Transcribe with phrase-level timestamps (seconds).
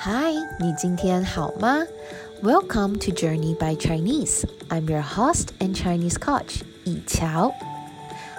[0.00, 1.84] Hi，你今天好吗
[2.40, 4.44] ？Welcome to Journey by Chinese.
[4.68, 7.52] I'm your host and Chinese coach, I-Chiao.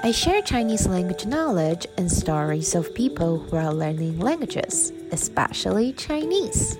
[0.01, 6.77] I share Chinese language knowledge and stories of people who are learning languages, especially Chinese.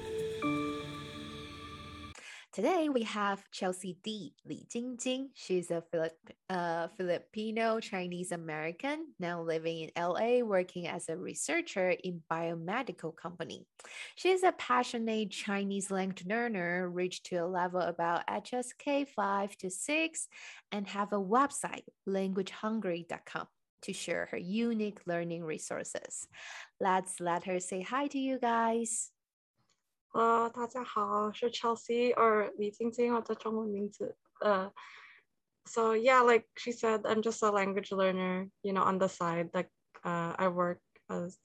[2.60, 4.34] Today we have Chelsea Dy.
[4.46, 5.30] Li Jingjing.
[5.34, 11.92] She's a Filip- uh, Filipino Chinese American now living in LA, working as a researcher
[11.92, 13.66] in biomedical company.
[14.18, 19.69] She is a passionate Chinese language learner, reached to a level about HSK 5 to
[19.69, 20.28] 6,
[20.74, 23.47] and have a website, languagehungry.com,
[23.83, 26.28] to share her unique learning resources.
[26.82, 29.11] Let's let her say hi to you guys.
[30.13, 34.17] 呃，大家好，是 Chelsea or 李晶晶，我的中文名字。
[34.41, 34.72] 呃，
[35.67, 39.50] so yeah, like she said, I'm just a language learner, you know, on the side.
[39.53, 39.70] Like,
[40.05, 41.36] uh, I work as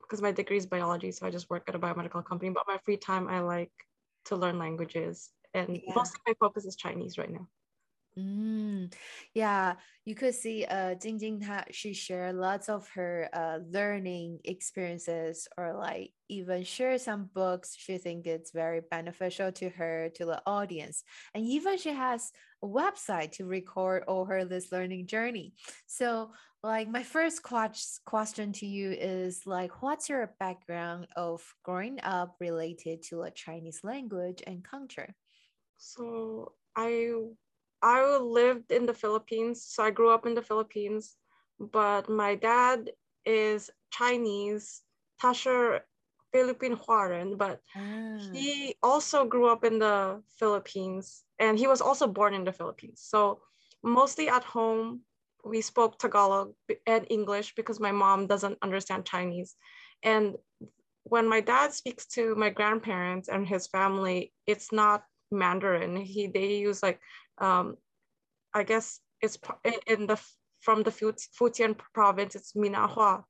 [0.00, 2.50] because my degree is biology, so I just work at a biomedical company.
[2.50, 3.72] But my free time, I like
[4.26, 5.94] to learn languages, and yeah.
[5.94, 7.48] mostly my focus is Chinese right now.
[8.17, 8.93] Mm,
[9.33, 15.49] yeah, you could see uh Jing Jing she shared lots of her uh learning experiences
[15.57, 20.41] or like even share some books she think it's very beneficial to her to the
[20.45, 21.03] audience.
[21.33, 22.31] And even she has
[22.63, 25.53] a website to record all her this learning journey.
[25.85, 26.31] So
[26.63, 33.03] like my first question to you is like what's your background of growing up related
[33.09, 35.13] to a Chinese language and culture?
[35.77, 37.11] So I
[37.85, 41.15] I lived in the Philippines, so I grew up in the Philippines,
[41.59, 42.89] but my dad
[43.25, 44.81] is Chinese,
[45.21, 45.81] Tasher
[46.33, 48.17] Philippine Huaren, but ah.
[48.33, 53.05] he also grew up in the Philippines and he was also born in the Philippines.
[53.05, 53.41] So
[53.83, 55.01] mostly at home,
[55.45, 56.53] we spoke Tagalog
[56.87, 59.55] and English because my mom doesn't understand Chinese.
[60.01, 60.35] And
[61.03, 65.95] when my dad speaks to my grandparents and his family, it's not Mandarin.
[65.95, 66.99] He they use like
[67.37, 67.77] um,
[68.53, 69.37] I guess it's
[69.87, 70.19] in the
[70.61, 72.35] from the Fujian province.
[72.35, 73.23] It's Minnanhua.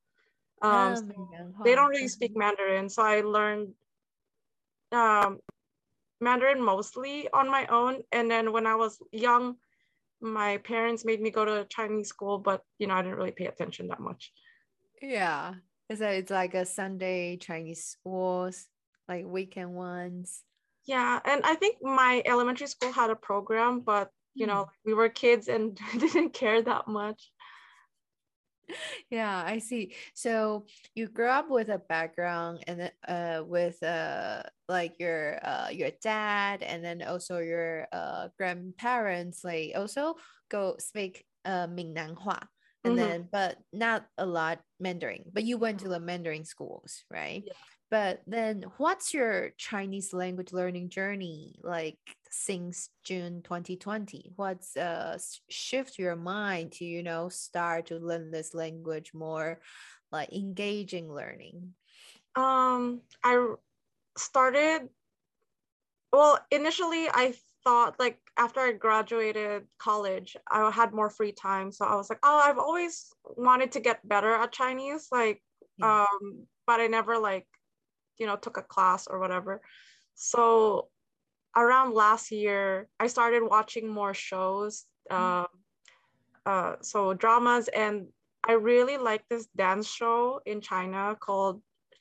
[0.62, 3.74] Um, oh, so they don't really speak Mandarin, so I learned
[4.92, 5.40] um,
[6.22, 8.02] Mandarin mostly on my own.
[8.12, 9.56] And then when I was young,
[10.22, 13.48] my parents made me go to Chinese school, but you know I didn't really pay
[13.48, 14.32] attention that much.
[15.02, 15.56] Yeah,
[15.90, 18.66] it's a, it's like a Sunday Chinese schools,
[19.08, 20.42] like weekend ones.
[20.86, 24.70] Yeah, and I think my elementary school had a program, but you know, hmm.
[24.86, 27.32] we were kids and didn't care that much.
[29.10, 29.94] Yeah, I see.
[30.16, 30.66] So
[30.96, 36.64] you grew up with a background and uh with uh like your uh your dad
[36.64, 40.16] and then also your uh grandparents like also
[40.50, 42.42] go speak uh Minnanhua
[42.84, 42.96] and mm-hmm.
[42.96, 45.26] then but not a lot Mandarin.
[45.32, 47.44] But you went to the Mandarin schools, right?
[47.46, 47.54] Yeah.
[47.96, 51.98] But then what's your Chinese language learning journey like
[52.30, 54.34] since June 2020?
[54.36, 55.18] What's uh
[55.50, 59.62] shift your mind to, you know, start to learn this language more
[60.12, 61.74] like engaging learning?
[62.36, 63.54] Um I
[64.18, 64.90] started
[66.12, 71.72] well initially I thought like after I graduated college, I had more free time.
[71.72, 75.08] So I was like, oh, I've always wanted to get better at Chinese.
[75.14, 75.42] Like,
[75.78, 76.02] yeah.
[76.02, 77.48] um, but I never like
[78.19, 79.61] you know took a class or whatever
[80.15, 80.89] so
[81.57, 85.45] around last year i started watching more shows uh,
[86.47, 88.07] uh, so dramas and
[88.47, 91.61] i really like this dance show in china called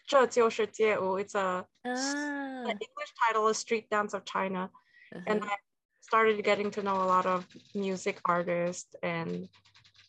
[0.10, 2.64] 这就是街舞 it's a ah.
[2.66, 4.70] the english title is street dance of china
[5.14, 5.24] uh-huh.
[5.28, 5.56] and i
[6.02, 7.46] started getting to know a lot of
[7.76, 9.48] music artists and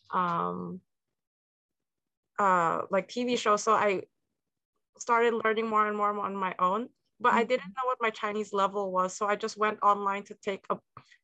[0.09, 0.81] um
[2.39, 4.01] uh like tv shows so i
[4.98, 6.88] started learning more and more on my own
[7.20, 7.38] but mm-hmm.
[7.38, 10.64] i didn't know what my chinese level was so i just went online to take
[10.70, 10.76] a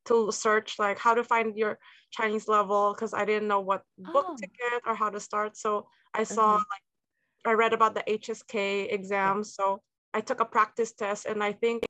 [0.05, 1.77] to search like how to find your
[2.11, 4.35] chinese level because i didn't know what book oh.
[4.37, 6.71] to get or how to start so i saw mm-hmm.
[6.71, 6.83] like
[7.45, 9.81] i read about the hsk exams so
[10.13, 11.83] i took a practice test and i think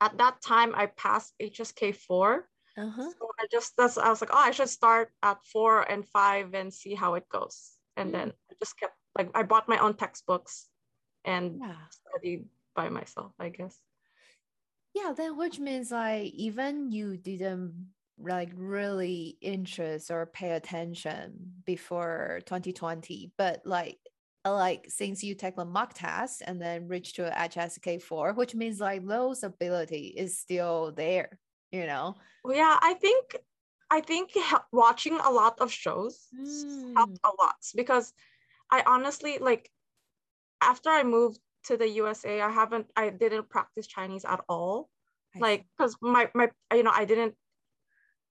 [0.00, 3.10] at that time i passed hsk 4 uh-huh.
[3.10, 6.54] so i just that's i was like oh i should start at four and five
[6.54, 8.18] and see how it goes and mm-hmm.
[8.18, 10.68] then i just kept like I bought my own textbooks
[11.24, 11.74] and yeah.
[11.90, 13.76] studied by myself, I guess.
[14.94, 17.88] Yeah, then which means like even you didn't
[18.20, 23.98] like really interest or pay attention before 2020, but like
[24.44, 29.06] like since you take the mock test and then reach to HSK4, which means like
[29.06, 31.38] those ability is still there,
[31.70, 32.14] you know?
[32.44, 33.36] Well, yeah, I think
[33.90, 34.30] I think
[34.72, 36.94] watching a lot of shows mm.
[36.94, 38.12] helped a lot because
[38.70, 39.70] I honestly like
[40.60, 44.90] after I moved to the USA, I haven't, I didn't practice Chinese at all.
[45.36, 47.36] I like, because my, my, you know, I didn't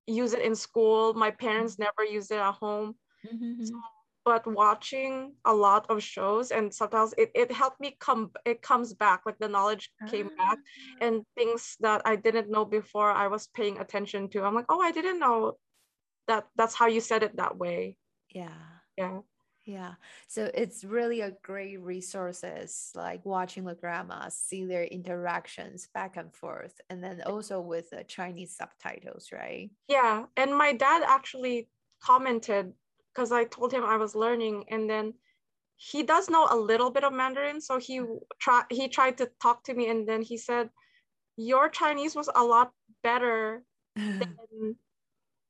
[0.07, 1.13] use it in school.
[1.13, 2.95] My parents never used it at home.
[3.25, 3.69] Mhm.
[4.25, 8.93] But watching a lot of shows and sometimes it, it helped me come, it comes
[8.93, 10.97] back, like the knowledge came back Ah.
[10.99, 14.43] and things that I didn't know before I was paying attention to.
[14.43, 15.59] I'm like, oh, I didn't know
[16.27, 17.97] that that's how you said it that way.
[18.33, 18.79] Yeah.
[18.97, 19.21] Yeah.
[19.67, 19.95] Yeah.
[20.27, 26.33] So it's really a great resources like watching the grandmas, see their interactions back and
[26.33, 29.69] forth, and then also with the Chinese subtitles, right?
[29.89, 30.23] Yeah.
[30.37, 31.67] And my dad actually
[32.01, 32.71] commented
[33.13, 35.13] because I told him I was learning and then
[35.75, 37.59] he does know a little bit of Mandarin.
[37.59, 38.19] So he mm.
[38.39, 40.69] tried he tried to talk to me and then he said,
[41.35, 42.71] Your Chinese was a lot
[43.03, 43.63] better
[43.97, 44.75] than,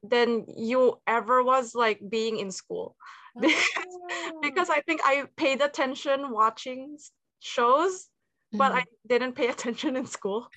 [0.01, 2.95] than you ever was like being in school.
[3.43, 4.39] Oh.
[4.41, 6.97] Because I think I paid attention watching
[7.39, 8.09] shows,
[8.51, 10.47] but I didn't pay attention in school.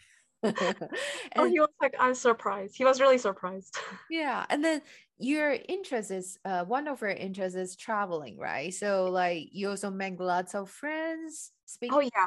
[0.43, 2.77] And he was like, I'm surprised.
[2.77, 3.77] He was really surprised.
[4.11, 4.83] yeah, and then
[5.19, 8.73] your interest is uh, one of your interests is traveling, right?
[8.73, 12.27] So like you also make lots of friends speaking Oh yeah.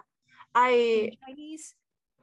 [0.54, 1.74] I Chinese.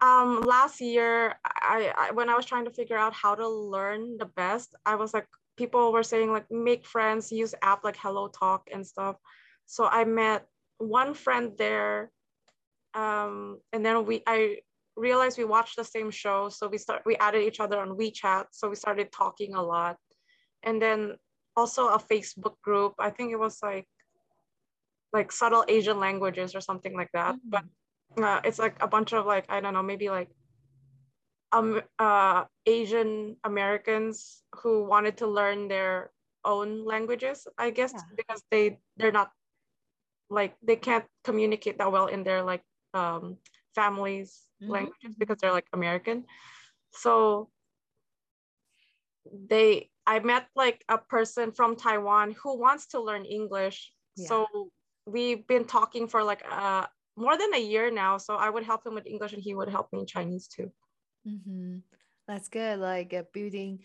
[0.00, 4.16] um last year I, I when I was trying to figure out how to learn
[4.18, 5.26] the best, I was like
[5.60, 9.16] people were saying like make friends, use app like HelloTalk and stuff.
[9.66, 10.40] So I met
[10.78, 12.10] one friend there.
[13.02, 14.38] Um and then we I
[14.96, 16.40] realized we watched the same show.
[16.56, 18.44] So we start we added each other on WeChat.
[18.58, 19.96] So we started talking a lot.
[20.62, 21.00] And then
[21.60, 22.92] also a Facebook group.
[22.98, 23.88] I think it was like
[25.12, 27.34] like subtle Asian languages or something like that.
[27.54, 27.64] But
[28.28, 30.30] uh, it's like a bunch of like I don't know, maybe like
[31.52, 36.12] um uh Asian Americans who wanted to learn their
[36.44, 38.00] own languages, I guess, Yeah.
[38.16, 39.30] because they they're not
[40.30, 42.62] like they can't communicate that well in their like
[42.94, 43.38] um
[43.74, 46.26] families Mhm, languages because they're like American.
[46.92, 47.50] So
[49.48, 53.92] they I met like a person from Taiwan who wants to learn English.
[54.16, 54.26] Yeah.
[54.28, 54.46] So
[55.06, 56.86] we've been talking for like uh
[57.16, 58.18] more than a year now.
[58.18, 60.72] So I would help him with English and he would help me in Chinese too.
[61.26, 61.78] Mm-hmm.
[62.28, 62.78] That's good.
[62.78, 63.80] Like uh, building,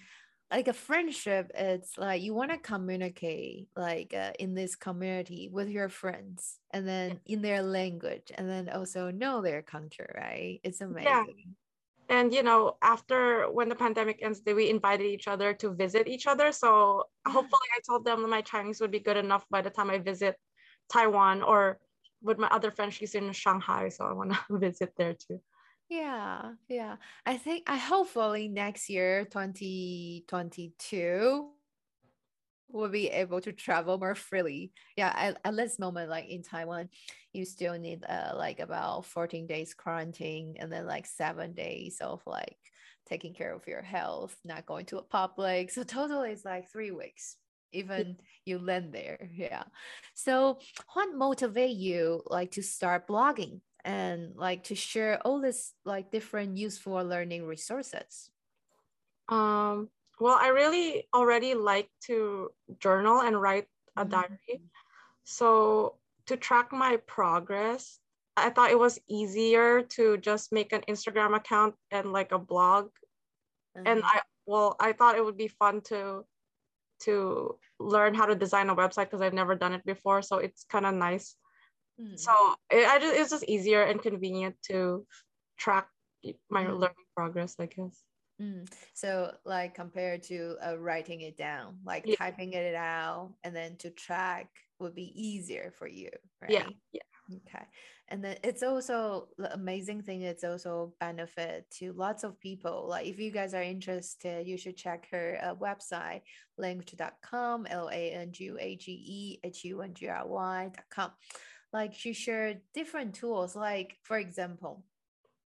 [0.52, 1.52] like a friendship.
[1.56, 6.88] It's like you want to communicate, like uh, in this community with your friends, and
[6.88, 10.14] then in their language, and then also know their culture.
[10.16, 10.60] Right?
[10.64, 11.08] It's amazing.
[11.08, 11.24] Yeah.
[12.08, 16.28] And you know, after when the pandemic ends, we invited each other to visit each
[16.28, 16.52] other.
[16.52, 19.90] So hopefully I told them that my Chinese would be good enough by the time
[19.90, 20.36] I visit
[20.92, 21.80] Taiwan or
[22.22, 23.90] with my other friend, she's in Shanghai.
[23.90, 25.42] So I want to visit there too.
[25.90, 26.98] Yeah, yeah.
[27.26, 31.52] I think I hopefully next year, 2022,
[32.70, 34.72] will be able to travel more freely.
[34.98, 36.90] Yeah, at, at this moment, like in Taiwan,
[37.34, 42.22] you still need uh like about 14 days quarantine and then like seven days of
[42.26, 42.58] like
[43.08, 45.72] taking care of your health, not going to a public.
[45.72, 47.38] So total is like three weeks.
[47.72, 49.30] Even you land there.
[49.34, 49.64] Yeah.
[50.14, 50.60] So
[50.94, 56.58] what motivate you like to start blogging and like to share all this like different
[56.58, 58.32] useful learning resources?
[59.28, 59.90] Um,
[60.20, 64.06] well, I really already like to journal and write a Mhm.
[64.06, 64.64] diary.
[65.26, 68.00] So to track my progress,
[68.38, 72.92] I thought it was easier to just make an Instagram account and like a blog.
[73.86, 74.12] And Uh-huh.
[74.14, 76.26] I well, I thought it would be fun to
[77.02, 80.22] to learn how to design a website because I've never done it before.
[80.22, 81.38] So it's kind of nice.
[82.00, 82.20] Mm.
[82.20, 82.32] So
[82.70, 85.06] it, I just it's just easier and convenient to
[85.58, 85.88] track
[86.50, 86.80] my Mm.
[86.80, 88.02] learning progress, I guess.
[88.42, 88.68] Mm.
[88.94, 92.16] So, like compared to uh, writing it down, like Yeah.
[92.16, 94.50] typing it out and then to track
[94.80, 96.10] would be easier for you,
[96.42, 96.52] right?
[96.52, 97.02] Yeah, yeah.
[97.48, 97.66] Okay.
[98.10, 102.88] And then it's also the amazing thing, it's also benefit to lots of people.
[102.90, 106.22] Like if you guys are interested, you should check her uh, website,
[106.58, 111.12] language.com, L A N G U A G E H U N G R Y.com.
[111.74, 114.86] Like she shared different tools, like for example,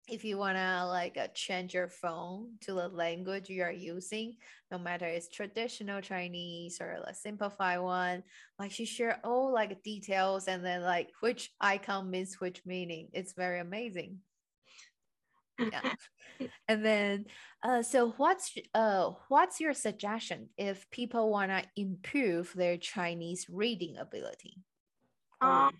[0.09, 4.35] if you want to like uh, change your phone to the language you are using
[4.71, 8.23] no matter it's traditional chinese or a simplified one
[8.57, 13.07] like she share all like details and then like which icon means which meaning.
[13.13, 14.19] It's very amazing.
[15.59, 15.93] Yeah.
[16.69, 17.25] And then
[17.63, 23.97] uh so what's uh what's your suggestion if people want to improve their chinese reading
[23.97, 24.61] ability
[25.41, 25.73] Um,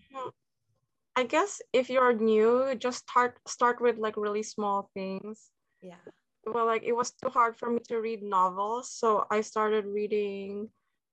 [1.15, 5.51] I guess if you're new, just start start with like really small things.
[5.81, 6.01] yeah.
[6.45, 10.69] Well, like it was too hard for me to read novels, so I started reading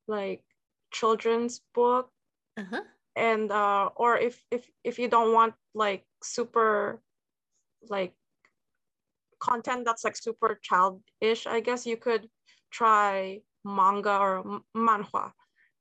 [0.08, 0.42] like
[0.92, 2.10] children's book,
[2.56, 2.82] uh-huh.
[3.16, 7.00] And uh, or if if if you don't want like super
[7.88, 8.14] like
[9.38, 12.26] content that's like super childish i guess you could
[12.70, 15.32] try manga or manhwa.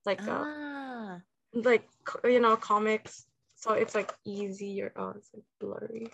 [0.06, 1.22] Like uh, Ah,
[1.54, 1.88] like
[2.24, 6.08] you know comics so it's like easier oh it's like blurry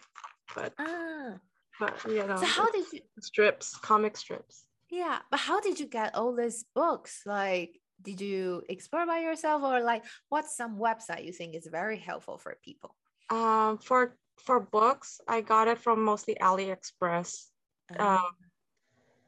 [0.55, 1.33] but ah.
[1.79, 3.01] but you know So how did you?
[3.19, 7.23] strips comic strips Yeah, but how did you get all these books?
[7.25, 11.95] Like, did you explore by yourself, or like, what's some website you think is very
[11.97, 12.91] helpful for people?
[13.31, 14.01] um for
[14.45, 17.47] for books i got it from mostly aliexpress
[17.95, 18.35] Ah, um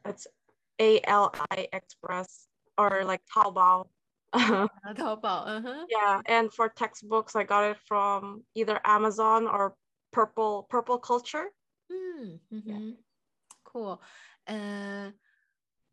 [0.04, 0.26] it's
[0.80, 3.88] a-l-i express or like taobao
[4.96, 5.46] Taobao.
[5.46, 5.86] Uh-huh.
[5.88, 9.76] yeah and for textbooks i got it from either amazon or
[10.12, 11.50] purple purple culture
[11.90, 12.96] Mm, mhm.
[13.64, 14.00] Cool.
[14.46, 15.12] Uh,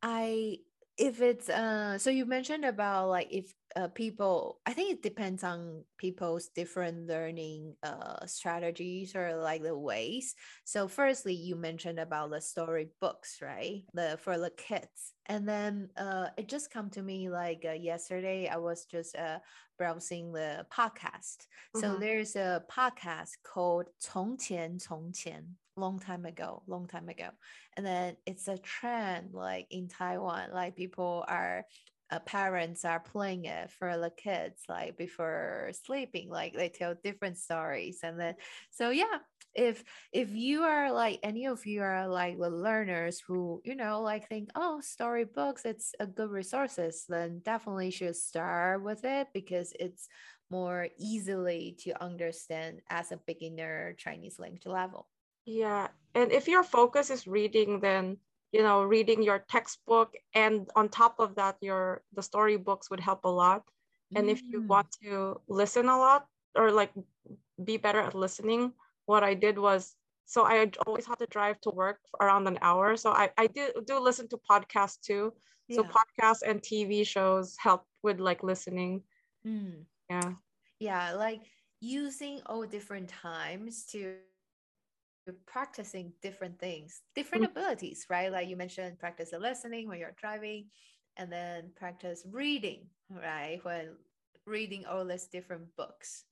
[0.01, 0.59] I
[1.00, 5.44] if it's uh so you mentioned about like if uh people I think it depends
[5.44, 10.34] on people's different learning uh strategies or like the ways.
[10.64, 13.84] So firstly you mentioned about the story books, right?
[13.92, 15.12] The for the kids.
[15.26, 19.40] And then uh it just come to me like uh, yesterday I was just uh
[19.76, 21.44] browsing the podcast.
[21.74, 22.00] So Mhm.
[22.00, 27.29] there's a podcast called 从前从前 long time ago, long time ago.
[27.77, 31.65] And then it's a trend like in taiwan like people are
[32.11, 37.37] uh, parents are playing it for the kids like before sleeping like they tell different
[37.37, 37.99] stories.
[38.03, 38.35] And then
[38.69, 39.19] so yeah
[39.53, 44.01] if if you are like any of you are like the learners who you know
[44.01, 49.73] like think oh storybooks it's a good resources then definitely should start with it because
[49.79, 50.07] it's
[50.49, 55.07] more easily to understand as a beginner chinese language level
[55.45, 58.17] Yeah, and if your focus is reading, then
[58.51, 63.25] you know reading your textbook, and on top of that, your the storybooks would help
[63.25, 63.69] a lot.
[64.15, 64.67] And if you Mm.
[64.67, 66.93] want to listen a lot or like
[67.63, 68.73] be better at listening,
[69.05, 69.95] what I did was
[70.25, 72.95] so I always had to drive to work around an hour.
[72.97, 75.33] So I I do do listen to podcasts too.
[75.69, 75.85] So Yeah.
[75.85, 79.03] podcasts and TV shows help with like listening.
[79.45, 79.85] Mm.
[80.09, 80.35] Yeah.
[80.79, 81.41] yeah like
[81.79, 84.17] using all different times to
[85.45, 88.31] practicing different things different abilities right?
[88.31, 90.67] Like you mentioned practice the listening when you're driving
[91.17, 93.59] and then practice reading right?
[93.63, 93.95] When
[94.45, 96.25] reading all these different books.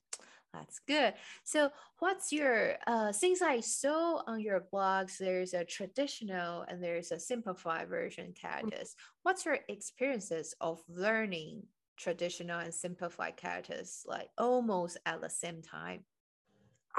[0.52, 1.14] That's good.
[1.44, 7.12] So what's your uh since i saw on your blogs there's a traditional and there's
[7.12, 11.62] a simplified version characters what's your experiences of learning
[11.96, 16.00] traditional and simplified characters like almost at the same time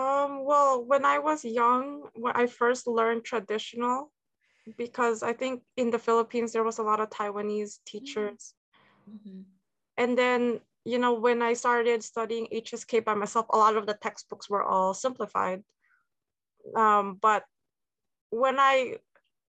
[0.02, 4.12] Um, well, when I was young, when I first learned traditional,
[4.78, 8.56] because I think in the Philippines there was a lot of Taiwanese teachers.
[9.10, 9.46] Mhm.
[9.98, 13.94] And then, you know, when I started studying HSK by myself, a lot of the
[13.94, 15.64] textbooks were all simplified.
[16.76, 17.46] Um, but
[18.30, 18.98] when I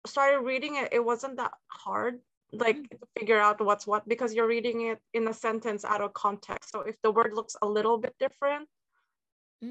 [0.05, 4.47] started reading it, it wasn't that hard, like to figure out what's what, because you're
[4.47, 6.71] reading it in a sentence out of context.
[6.71, 8.69] So if the word looks a little bit different,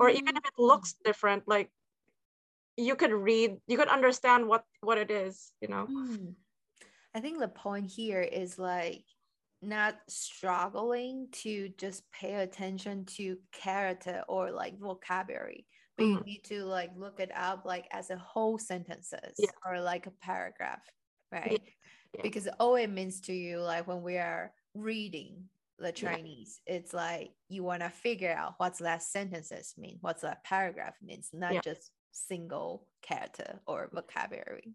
[0.01, 0.67] or even if it Mm.
[0.67, 1.71] looks different like
[2.77, 6.35] you could read you could understand what what it is you know Mm.
[7.15, 9.05] I think the point here is like
[9.63, 15.67] not struggling to just pay attention to character or like vocabulary,
[15.97, 16.27] but you Mhm.
[16.27, 19.51] need to like look it up like as a whole sentences Yeah.
[19.65, 20.85] or like a paragraph,
[21.33, 21.63] right?
[22.13, 22.23] yeah.
[22.23, 26.17] Because all it means to you, like when we are reading the Yeah.
[26.17, 30.95] Chinese, it's like you want to figure out what's that sentences mean, what's that paragraph
[31.03, 31.61] means, not Yeah.
[31.63, 34.73] just single character or vocabulary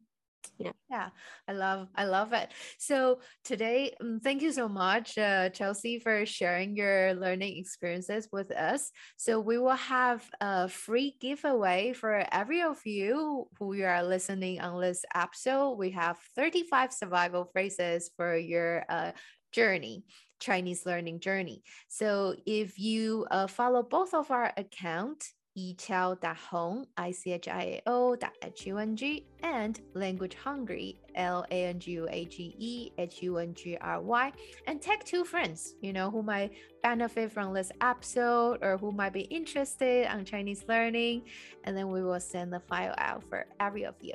[0.58, 0.72] Yeah.
[0.90, 1.10] yeah
[1.48, 6.26] i love i love it so today um, thank you so much uh, chelsea for
[6.26, 12.62] sharing your learning experiences with us so we will have a free giveaway for every
[12.62, 18.38] of you who you are listening on this episode we have 35 survival phrases for
[18.38, 19.12] your uh,
[19.52, 20.04] journey
[20.42, 28.34] chinese learning journey so if you uh, follow both of our account ichiao.hung, I-C-H-I-A-O dot
[28.42, 34.32] H-U-N-G, and Language Hungry, L-A-N-G-U-A-G-E, H-U-N-G-R-Y,
[34.68, 39.14] and tag two friends, you know, who might benefit from this episode or who might
[39.14, 41.24] be interested on Chinese learning,
[41.66, 44.14] and then we will send the file out for every of you.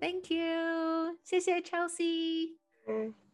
[0.00, 1.16] Thank you.
[1.24, 2.56] 谢谢 Chelsea.
[2.88, 3.27] Okay.